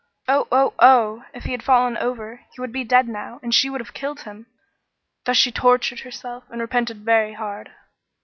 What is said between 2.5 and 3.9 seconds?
he would be dead now, and she would